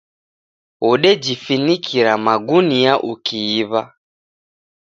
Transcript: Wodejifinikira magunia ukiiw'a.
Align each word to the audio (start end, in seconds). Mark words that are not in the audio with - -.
Wodejifinikira 0.85 2.11
magunia 2.25 2.93
ukiiw'a. 3.11 3.81